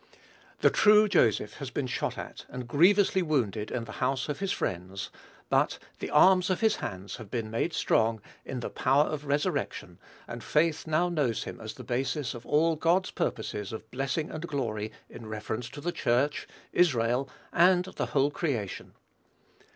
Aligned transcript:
The 0.61 0.71
true 0.71 1.07
Joseph 1.07 1.57
has 1.57 1.69
been 1.69 1.85
shot 1.85 2.17
at 2.17 2.47
and 2.49 2.67
grievously 2.67 3.21
wounded 3.21 3.69
in 3.69 3.83
the 3.83 3.91
house 4.01 4.29
of 4.29 4.39
his 4.39 4.51
friends; 4.51 5.11
but 5.47 5.77
"the 5.99 6.09
arms 6.09 6.49
of 6.49 6.59
his 6.61 6.77
hands 6.77 7.17
have 7.17 7.29
been 7.29 7.51
made 7.51 7.71
strong" 7.71 8.19
in 8.43 8.61
the 8.61 8.71
power 8.71 9.03
of 9.03 9.25
resurrection, 9.25 9.99
and 10.27 10.43
faith 10.43 10.87
now 10.87 11.07
knows 11.07 11.43
him 11.43 11.61
as 11.61 11.75
the 11.75 11.83
basis 11.83 12.33
of 12.33 12.47
all 12.47 12.75
God's 12.75 13.11
purposes 13.11 13.71
of 13.71 13.91
blessing 13.91 14.31
and 14.31 14.47
glory 14.47 14.91
in 15.07 15.27
reference 15.27 15.69
to 15.69 15.81
the 15.81 15.91
Church, 15.91 16.47
Israel, 16.73 17.29
and 17.53 17.85
the 17.85 18.07
whole 18.07 18.31
creation. 18.31 18.93